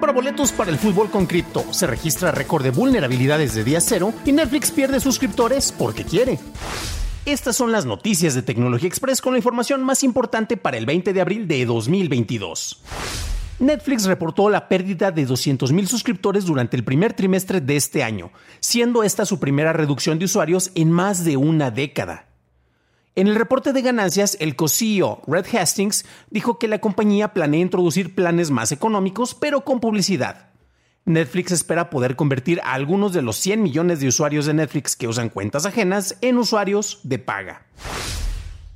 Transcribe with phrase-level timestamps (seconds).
[0.00, 1.62] Compra boletos para el fútbol con cripto.
[1.74, 6.38] Se registra récord de vulnerabilidades de día cero y Netflix pierde suscriptores porque quiere.
[7.26, 11.12] Estas son las noticias de Tecnología Express con la información más importante para el 20
[11.12, 12.80] de abril de 2022.
[13.58, 18.30] Netflix reportó la pérdida de 200.000 suscriptores durante el primer trimestre de este año,
[18.60, 22.29] siendo esta su primera reducción de usuarios en más de una década.
[23.16, 28.14] En el reporte de ganancias, el co-CEO Red Hastings dijo que la compañía planea introducir
[28.14, 30.50] planes más económicos, pero con publicidad.
[31.06, 35.08] Netflix espera poder convertir a algunos de los 100 millones de usuarios de Netflix que
[35.08, 37.66] usan cuentas ajenas en usuarios de paga.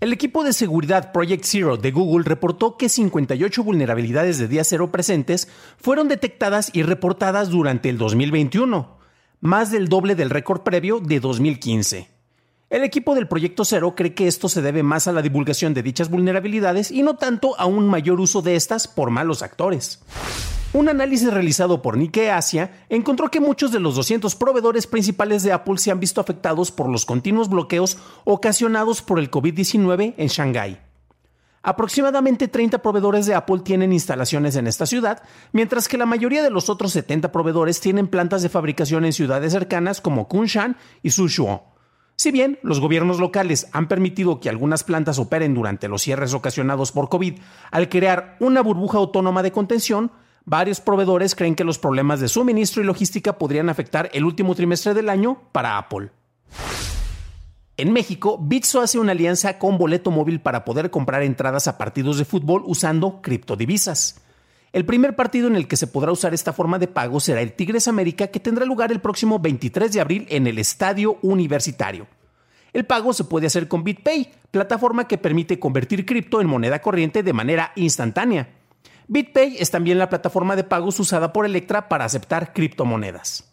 [0.01, 4.91] El equipo de seguridad Project Zero de Google reportó que 58 vulnerabilidades de día cero
[4.91, 5.48] presentes
[5.79, 8.98] fueron detectadas y reportadas durante el 2021,
[9.41, 12.14] más del doble del récord previo de 2015.
[12.75, 15.84] El equipo del Proyecto Cero cree que esto se debe más a la divulgación de
[15.84, 20.03] dichas vulnerabilidades y no tanto a un mayor uso de estas por malos actores.
[20.72, 25.52] Un análisis realizado por Nikkei Asia encontró que muchos de los 200 proveedores principales de
[25.52, 30.80] Apple se han visto afectados por los continuos bloqueos ocasionados por el COVID-19 en Shanghái.
[31.62, 36.50] Aproximadamente 30 proveedores de Apple tienen instalaciones en esta ciudad, mientras que la mayoría de
[36.50, 41.73] los otros 70 proveedores tienen plantas de fabricación en ciudades cercanas como Kunshan y Suzhou.
[42.17, 46.92] Si bien los gobiernos locales han permitido que algunas plantas operen durante los cierres ocasionados
[46.92, 47.39] por COVID,
[47.70, 50.13] al crear una burbuja autónoma de contención,
[50.45, 54.95] varios proveedores creen que los problemas de suministro y logística podrían afectar el último trimestre
[54.95, 56.11] del año para Apple.
[57.77, 62.19] En México, Bitso hace una alianza con Boleto Móvil para poder comprar entradas a partidos
[62.19, 64.23] de fútbol usando criptodivisas.
[64.74, 67.52] El primer partido en el que se podrá usar esta forma de pago será el
[67.52, 72.08] Tigres América, que tendrá lugar el próximo 23 de abril en el Estadio Universitario.
[72.73, 77.23] El pago se puede hacer con BitPay, plataforma que permite convertir cripto en moneda corriente
[77.23, 78.48] de manera instantánea.
[79.07, 83.45] BitPay es también la plataforma de pagos usada por Electra para aceptar criptomonedas.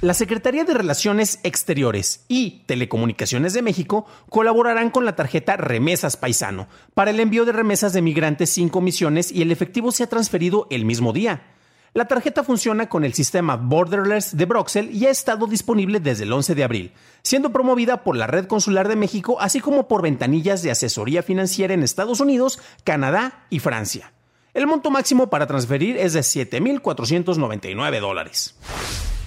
[0.00, 6.68] La Secretaría de Relaciones Exteriores y Telecomunicaciones de México colaborarán con la tarjeta Remesas Paisano
[6.92, 10.66] para el envío de remesas de migrantes sin comisiones y el efectivo se ha transferido
[10.70, 11.54] el mismo día.
[11.94, 16.32] La tarjeta funciona con el sistema Borderless de Broxel y ha estado disponible desde el
[16.32, 20.62] 11 de abril, siendo promovida por la Red Consular de México, así como por ventanillas
[20.62, 24.12] de asesoría financiera en Estados Unidos, Canadá y Francia.
[24.54, 28.56] El monto máximo para transferir es de 7.499 dólares.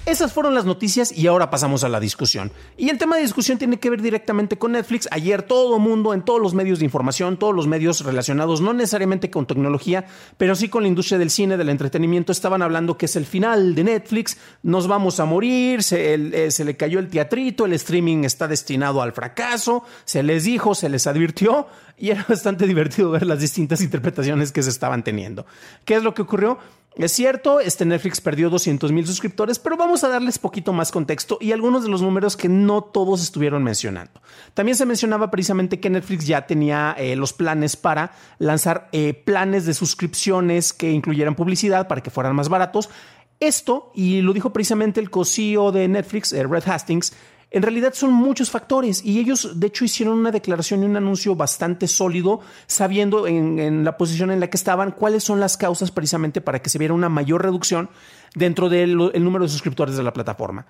[0.08, 2.50] Esas fueron las noticias y ahora pasamos a la discusión.
[2.78, 5.06] Y el tema de discusión tiene que ver directamente con Netflix.
[5.10, 9.30] Ayer todo mundo en todos los medios de información, todos los medios relacionados, no necesariamente
[9.30, 10.06] con tecnología,
[10.38, 13.74] pero sí con la industria del cine, del entretenimiento, estaban hablando que es el final
[13.74, 18.24] de Netflix, nos vamos a morir, se, eh, se le cayó el teatrito, el streaming
[18.24, 21.66] está destinado al fracaso, se les dijo, se les advirtió
[21.98, 25.44] y era bastante divertido ver las distintas interpretaciones que se estaban teniendo.
[25.84, 26.58] ¿Qué es lo que ocurrió?
[26.98, 31.38] Es cierto, este Netflix perdió 200 mil suscriptores, pero vamos a darles poquito más contexto
[31.40, 34.20] y algunos de los números que no todos estuvieron mencionando.
[34.52, 38.10] También se mencionaba precisamente que Netflix ya tenía eh, los planes para
[38.40, 42.90] lanzar eh, planes de suscripciones que incluyeran publicidad para que fueran más baratos.
[43.38, 47.12] Esto, y lo dijo precisamente el co-CEO de Netflix, eh, Red Hastings,
[47.50, 51.34] en realidad son muchos factores y ellos de hecho hicieron una declaración y un anuncio
[51.34, 56.40] bastante sólido sabiendo en, la posición en la que estaban cuáles son las causas precisamente
[56.40, 57.88] para que se viera una mayor reducción
[58.34, 60.66] dentro del número de suscriptores de la plataforma.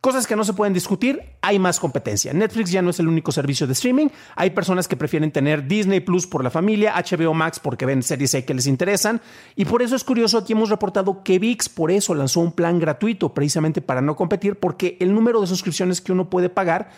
[0.00, 2.32] Cosas que no se pueden discutir, hay más competencia.
[2.32, 4.06] Netflix ya no es el único servicio de streaming.
[4.36, 8.36] Hay personas que prefieren tener Disney Plus por la familia, HBO Max porque ven series
[8.44, 9.20] que les interesan.
[9.56, 12.78] Y por eso es curioso, aquí hemos reportado que VIX por eso lanzó un plan
[12.78, 16.90] gratuito, precisamente para no competir, porque el número de suscripciones que uno puede pagar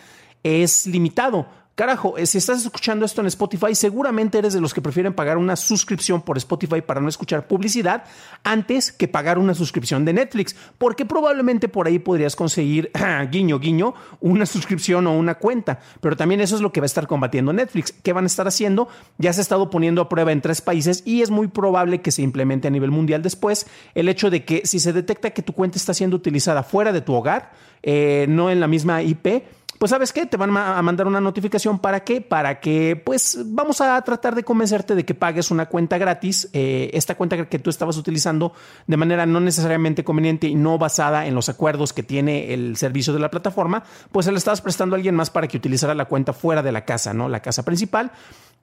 [0.43, 1.47] es limitado.
[1.75, 5.37] Carajo, eh, si estás escuchando esto en Spotify, seguramente eres de los que prefieren pagar
[5.37, 8.03] una suscripción por Spotify para no escuchar publicidad
[8.43, 12.91] antes que pagar una suscripción de Netflix, porque probablemente por ahí podrías conseguir,
[13.31, 15.79] guiño, guiño, una suscripción o una cuenta.
[16.01, 17.93] Pero también eso es lo que va a estar combatiendo Netflix.
[17.93, 18.89] ¿Qué van a estar haciendo?
[19.17, 22.11] Ya se ha estado poniendo a prueba en tres países y es muy probable que
[22.11, 23.65] se implemente a nivel mundial después
[23.95, 26.99] el hecho de que si se detecta que tu cuenta está siendo utilizada fuera de
[26.99, 27.53] tu hogar,
[27.83, 29.43] eh, no en la misma IP,
[29.81, 33.81] pues sabes qué, te van a mandar una notificación para qué, para que pues vamos
[33.81, 37.71] a tratar de convencerte de que pagues una cuenta gratis, eh, esta cuenta que tú
[37.71, 38.53] estabas utilizando
[38.85, 43.11] de manera no necesariamente conveniente y no basada en los acuerdos que tiene el servicio
[43.11, 46.05] de la plataforma, pues se la estabas prestando a alguien más para que utilizara la
[46.05, 47.27] cuenta fuera de la casa, ¿no?
[47.27, 48.11] La casa principal.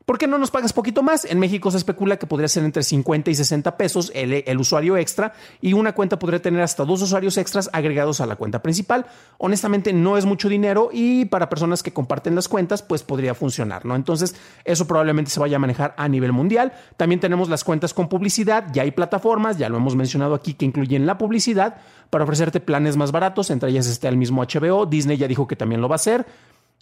[0.09, 1.27] ¿Por qué no nos pagas poquito más?
[1.27, 5.35] En México se especula que podría ser entre 50 y 60 pesos el, usuario extra
[5.61, 9.05] y una cuenta podría tener hasta dos usuarios extras agregados a la cuenta principal.
[9.37, 13.85] Honestamente no es mucho dinero y para personas que comparten las cuentas pues podría funcionar,
[13.85, 13.95] ¿no?
[13.95, 14.35] Entonces
[14.65, 16.73] eso probablemente se vaya a manejar a nivel mundial.
[16.97, 20.65] También tenemos las cuentas con publicidad, ya hay plataformas, ya lo hemos mencionado aquí que
[20.65, 21.77] incluyen la publicidad
[22.11, 25.57] para ofrecerte planes más baratos, entre ellas está el mismo HBO, Disney ya dijo que
[25.57, 26.27] también lo va a hacer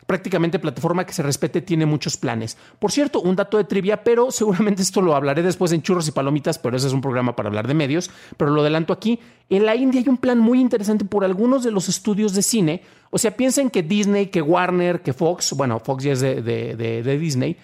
[0.07, 2.57] prácticamente plataforma que se respete tiene muchos planes.
[2.79, 6.13] Por cierto, un dato de trivia, pero seguramente esto lo hablaré después en churros y
[6.13, 9.19] palomitas, pero ese es un programa para hablar de medios, pero lo adelanto aquí.
[9.51, 12.83] En la India hay un plan muy interesante por algunos de los estudios de cine.
[13.11, 17.19] O sea, piensen que Disney, que Warner, que Fox, bueno, Fox ya es de, de
[17.19, 17.57] Disney,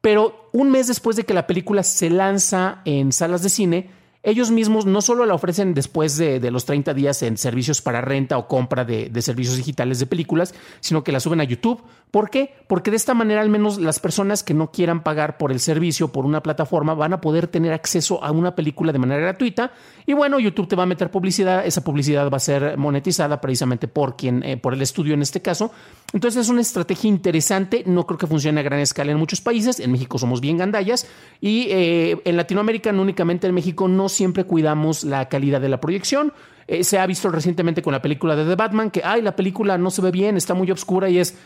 [0.00, 3.90] pero un mes después de que la película se lanza en salas de cine,
[4.24, 8.38] ellos mismos no solo la ofrecen después de, los 30 días en servicios para renta
[8.38, 11.82] o compra de, servicios digitales de películas, sino que la suben a YouTube.
[12.10, 12.54] ¿Por qué?
[12.66, 16.10] Porque de esta manera al menos las personas que no quieran pagar por el servicio,
[16.10, 19.72] por una plataforma, van a poder tener acceso a una película de manera gratuita.
[20.06, 23.88] Y bueno, YouTube te va a meter publicidad, esa publicidad va a ser monetizada precisamente
[23.88, 25.70] por quien, eh, por el estudio en este caso.
[26.14, 29.80] Entonces es una estrategia interesante, no creo que funcione a gran escala en muchos países,
[29.80, 31.08] en México somos bien gandallas
[31.40, 35.80] y eh, en Latinoamérica, no únicamente en México, no siempre cuidamos la calidad de la
[35.80, 36.32] proyección.
[36.68, 39.76] Eh, se ha visto recientemente con la película de The Batman que, ay, la película
[39.76, 41.36] no se ve bien, está muy oscura y es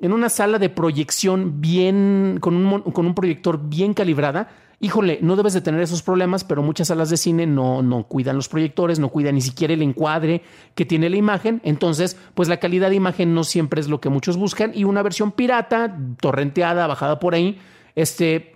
[0.00, 4.48] en una sala de proyección bien, con un, con un proyector bien calibrada.
[4.78, 8.36] Híjole, no debes de tener esos problemas, pero muchas salas de cine no, no cuidan
[8.36, 10.42] los proyectores, no cuidan ni siquiera el encuadre
[10.74, 11.62] que tiene la imagen.
[11.64, 14.72] Entonces, pues la calidad de imagen no siempre es lo que muchos buscan.
[14.74, 17.58] Y una versión pirata, torrenteada, bajada por ahí,
[17.94, 18.55] este,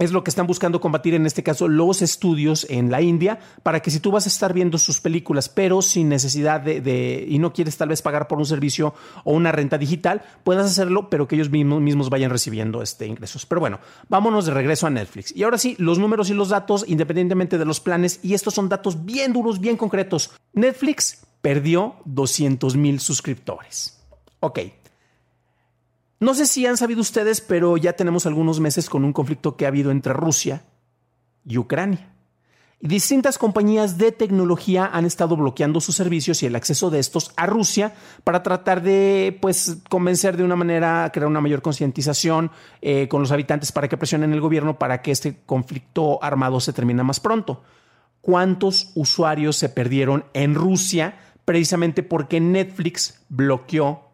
[0.00, 3.80] es lo que están buscando combatir en este caso los estudios en la India para
[3.80, 7.52] que si tú vas a estar viendo sus películas pero sin necesidad de, y no
[7.52, 8.94] quieres tal vez pagar por un servicio
[9.24, 13.44] o una renta digital puedas hacerlo pero que ellos mismos, vayan recibiendo este ingresos.
[13.44, 15.36] Pero bueno vámonos de regreso a Netflix.
[15.36, 18.70] Y ahora sí los números y los datos independientemente de los planes y estos son
[18.70, 20.32] datos bien duros bien concretos.
[20.54, 24.00] Netflix perdió 200 mil suscriptores.
[24.40, 24.79] Ok
[26.20, 29.64] no sé si han sabido ustedes, pero ya tenemos algunos meses con un conflicto que
[29.64, 30.62] ha habido entre Rusia
[31.46, 32.12] y Ucrania.
[32.82, 37.46] Distintas compañías de tecnología han estado bloqueando sus servicios y el acceso de estos a
[37.46, 37.94] Rusia
[38.24, 42.50] para tratar de pues, convencer de una manera, crear una mayor concientización
[42.80, 46.72] eh, con los habitantes para que presionen el gobierno para que este conflicto armado se
[46.72, 47.62] termine más pronto.
[48.20, 54.09] ¿Cuántos usuarios se perdieron en Rusia precisamente porque Netflix bloqueó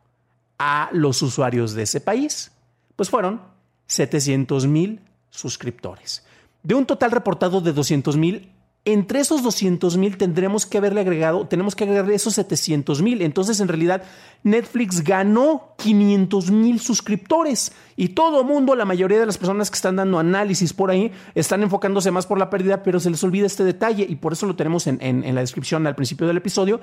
[0.59, 2.53] a los usuarios de ese país?
[2.95, 3.43] Pues fueron
[3.87, 5.01] 700 mil
[5.31, 6.25] suscriptores.
[6.63, 8.53] De un total reportado de 200 mil,
[8.87, 13.21] entre esos 200 mil tendremos que haberle agregado, tenemos que agregarle esos 700 mil.
[13.21, 14.05] Entonces, en realidad,
[14.45, 19.97] Netflix ganó 500 mil suscriptores y todo mundo, la mayoría de las personas que están
[19.97, 23.65] dando análisis por ahí, están enfocándose más por la pérdida, pero se les olvida este
[23.65, 26.81] detalle y por eso lo tenemos en, en la descripción al principio del episodio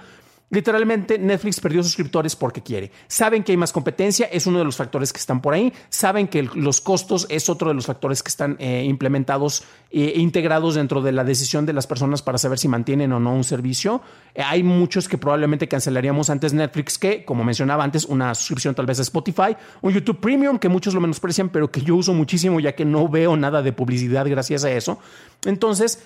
[0.54, 2.92] Literalmente Netflix perdió suscriptores porque quiere.
[3.08, 5.74] Saben que hay más competencia, es uno de los factores que están por ahí.
[5.90, 10.76] Saben que los costos es otro de los factores que están eh, implementados e integrados
[10.76, 14.04] dentro de la decisión de las personas para saber si mantienen o no un servicio.
[14.36, 18.86] Eh, hay muchos que probablemente cancelaríamos antes Netflix que, como mencionaba antes, una suscripción tal
[18.86, 22.60] vez a Spotify, un YouTube Premium que muchos lo menosprecian, pero que yo uso muchísimo
[22.60, 25.00] ya que no veo nada de publicidad gracias a eso.
[25.46, 26.02] Entonces,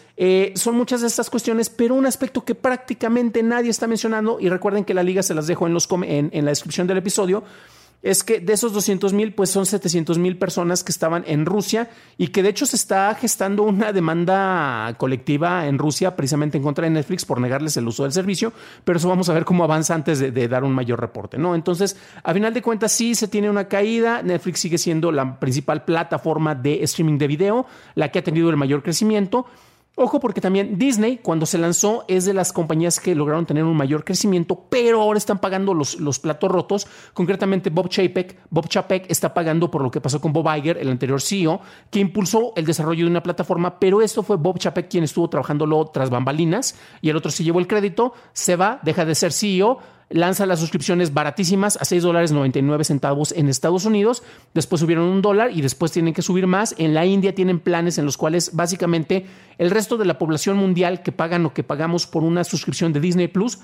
[0.56, 4.86] son muchas de estas cuestiones, pero un aspecto que prácticamente nadie está mencionando y recuerden
[4.86, 7.44] que la liga se las dejo en, los, en, en la descripción del episodio,
[8.04, 11.90] es que de esos 200 mil, pues son 700 mil personas que estaban en Rusia
[12.18, 16.86] y que de hecho se está gestando una demanda colectiva en Rusia precisamente en contra
[16.86, 18.54] de Netflix por negarles el uso del servicio,
[18.84, 21.56] pero eso vamos a ver cómo avanza antes de, de dar un mayor reporte, ¿no?
[21.56, 25.84] Entonces, a final de cuentas, sí se tiene una caída, Netflix sigue siendo la principal
[25.84, 27.66] plataforma de streaming de video,
[27.96, 29.48] la que ha tenido el mayor crecimiento
[30.00, 33.76] Ojo porque también Disney cuando se lanzó es de las compañías que lograron tener un
[33.76, 36.88] mayor crecimiento, pero ahora están pagando los, los platos rotos.
[37.16, 40.90] Concretamente Bob Chapek, Bob Chapek está pagando por lo que pasó con Bob Iger, el
[40.90, 45.04] anterior CEO, que impulsó el desarrollo de una plataforma, pero esto fue Bob Chapek quien
[45.04, 49.16] estuvo trabajándolo tras bambalinas y el otro se llevó el crédito, se va, deja de
[49.16, 54.24] ser CEO lanza las suscripciones baratísimas a 6 dólares 99 centavos en Estados Unidos,
[54.54, 56.76] después subieron un dólar y después tienen que subir más.
[56.78, 59.26] En la India tienen planes en los cuales básicamente
[59.58, 63.00] el resto de la población mundial que pagan o que pagamos por una suscripción de
[63.00, 63.60] Disney Plus,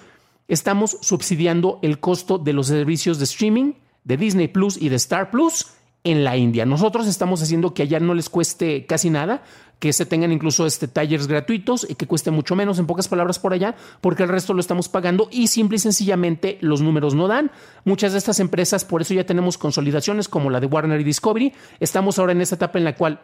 [0.47, 3.73] estamos subsidiando el costo de los servicios de streaming
[4.03, 5.67] de Disney Plus y de Star Plus
[6.03, 6.65] en la India.
[6.65, 9.43] Nosotros estamos haciendo que allá no les cueste casi nada,
[9.79, 13.39] que se tengan incluso este talleres gratuitos y que cueste mucho menos, en pocas palabras
[13.39, 17.27] por allá, porque el resto lo estamos pagando y simple y sencillamente los números no
[17.27, 17.51] dan.
[17.83, 21.53] Muchas de estas empresas, por eso ya tenemos consolidaciones como la de Warner y Discovery.
[21.79, 23.19] Estamos ahora en esta etapa en la cual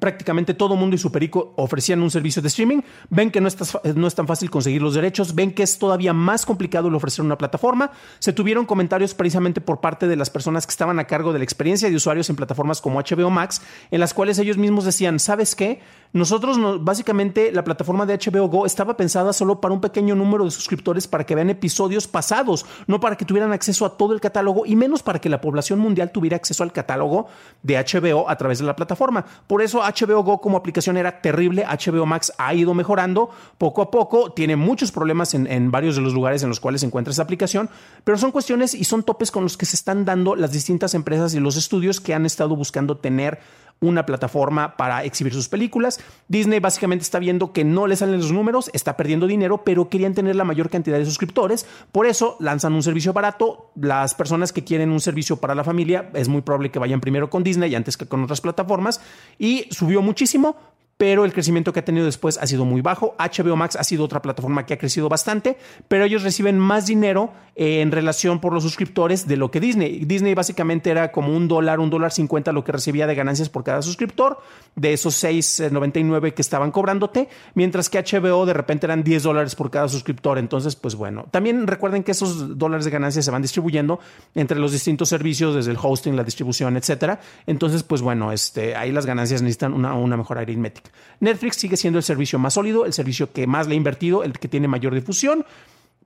[0.00, 3.48] prácticamente todo mundo y su perico ofrecían un servicio de streaming, ven que no,
[3.94, 7.24] no, es tan fácil conseguir los derechos, ven que es todavía más complicado el ofrecer
[7.24, 7.90] una plataforma.
[8.18, 11.44] Se tuvieron comentarios precisamente por parte de las personas que estaban a cargo de la
[11.44, 15.54] experiencia de usuarios en plataformas como HBO Max, en las cuales ellos mismos decían, ¿sabes
[15.54, 15.80] qué?
[16.14, 20.52] Nosotros, básicamente, la plataforma de HBO Go estaba pensada solo para un pequeño número de
[20.52, 24.64] suscriptores para que vean episodios pasados, no para que tuvieran acceso a todo el catálogo
[24.64, 27.26] y menos para que la población mundial tuviera acceso al catálogo
[27.64, 29.26] de HBO a través de la plataforma.
[29.48, 33.90] Por eso HBO Go como aplicación era terrible, HBO Max ha ido mejorando poco a
[33.90, 37.10] poco, tiene muchos problemas en, en varios de los lugares en los cuales se encuentra
[37.10, 37.68] esa aplicación,
[38.04, 41.34] pero son cuestiones y son topes con los que se están dando las distintas empresas
[41.34, 43.40] y los estudios que han estado buscando tener
[43.84, 46.00] una plataforma para exhibir sus películas.
[46.28, 50.14] Disney básicamente está viendo que no le salen los números, está perdiendo dinero, pero querían
[50.14, 51.66] tener la mayor cantidad de suscriptores.
[51.92, 53.70] Por eso lanzan un servicio barato.
[53.76, 57.30] Las personas que quieren un servicio para la familia es muy probable que vayan primero
[57.30, 59.00] con Disney antes que con otras plataformas.
[59.38, 60.56] Y subió muchísimo
[60.96, 63.14] pero el crecimiento que ha tenido después ha sido muy bajo.
[63.18, 65.56] HBO Max ha sido otra plataforma que ha crecido bastante,
[65.88, 70.04] pero ellos reciben más dinero eh, en relación por los suscriptores de lo que Disney.
[70.04, 73.64] Disney básicamente era como un dólar, un dólar cincuenta lo que recibía de ganancias por
[73.64, 74.38] cada suscriptor,
[74.76, 79.70] de esos 6.99 que estaban cobrándote, mientras que HBO de repente eran 10 dólares por
[79.70, 80.38] cada suscriptor.
[80.38, 84.00] Entonces, pues bueno, también recuerden que esos dólares de ganancias se van distribuyendo
[84.34, 87.20] entre los distintos servicios, desde el hosting, la distribución, etcétera.
[87.46, 90.83] Entonces, pues bueno, este, ahí las ganancias necesitan una, una mejor aritmética.
[91.20, 94.32] Netflix sigue siendo el servicio más sólido, el servicio que más le ha invertido, el
[94.32, 95.44] que tiene mayor difusión.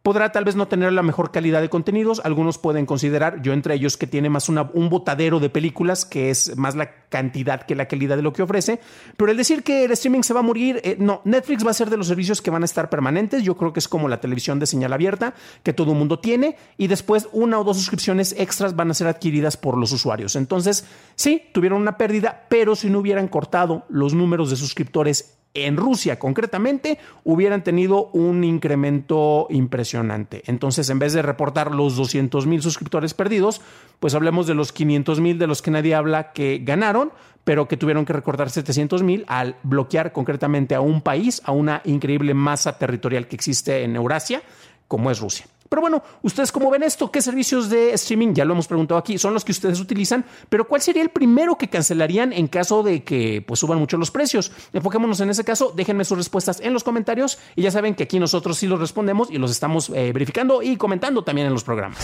[0.03, 3.75] Podrá tal vez no tener la mejor calidad de contenidos, algunos pueden considerar, yo entre
[3.75, 7.89] ellos, que tiene más un botadero de películas, que es más la cantidad que la
[7.89, 8.81] calidad de lo que ofrece,
[9.17, 11.75] pero el decir que el streaming se va a morir, eh, no, Netflix va a
[11.75, 14.21] ser de los servicios que van a estar permanentes, yo creo que es como la
[14.21, 18.35] televisión de señal abierta, que todo el mundo tiene, y después una o dos suscripciones
[18.39, 20.37] extras van a ser adquiridas por los usuarios.
[20.37, 20.85] Entonces,
[21.17, 26.19] sí, tuvieron una pérdida, pero si no hubieran cortado los números de suscriptores en Rusia
[26.19, 30.43] concretamente hubieran tenido un incremento impresionante.
[30.47, 33.61] Entonces, en vez de reportar los 200 mil suscriptores perdidos,
[34.01, 37.13] pues hablemos de los 500 mil de los que nadie habla que ganaron,
[37.45, 41.81] pero que tuvieron que recordar 700 mil al bloquear concretamente a un país, a una
[41.85, 44.43] increíble masa territorial que existe en Eurasia,
[44.87, 45.47] como es Rusia.
[45.69, 47.11] Pero bueno, ¿ustedes cómo ven esto?
[47.11, 50.25] ¿Qué servicios de streaming, ya lo hemos preguntado aquí, son los que ustedes utilizan?
[50.49, 54.11] Pero ¿cuál sería el primero que cancelarían en caso de que pues, suban mucho los
[54.11, 54.51] precios?
[54.73, 58.19] Enfoquémonos en ese caso, déjenme sus respuestas en los comentarios y ya saben que aquí
[58.19, 61.99] nosotros sí los respondemos y los estamos eh, verificando y comentando también en los programas.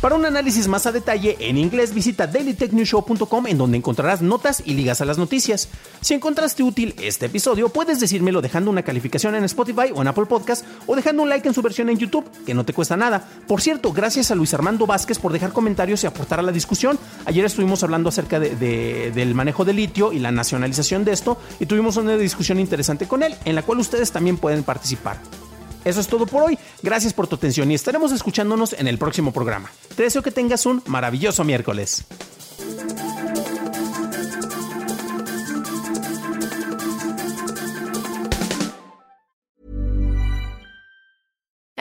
[0.00, 4.74] Para un análisis más a detalle en inglés, visita dailytechnewshow.com en donde encontrarás notas y
[4.74, 5.68] ligas a las noticias.
[6.00, 10.26] Si encontraste útil este episodio, puedes decírmelo dejando una calificación en Spotify o en Apple
[10.26, 13.09] Podcast o dejando un like en su versión en YouTube, que no te cuesta nada
[13.46, 16.98] por cierto, gracias a Luis Armando Vázquez por dejar comentarios y aportar a la discusión.
[17.24, 21.96] Ayer estuvimos hablando acerca del manejo de litio y la nacionalización de esto y tuvimos
[21.96, 25.18] una discusión interesante con él, en la cual ustedes también pueden participar.
[25.84, 26.58] Eso es todo por hoy.
[26.82, 29.70] Gracias por tu atención y estaremos escuchándonos en el próximo programa.
[29.96, 32.04] Te deseo que tengas un maravilloso miércoles.